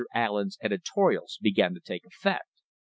[0.15, 2.63] Allen's editorials began to take effect.